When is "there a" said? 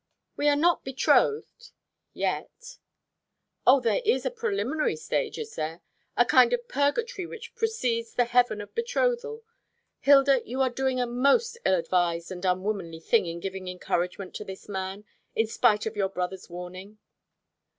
5.53-6.25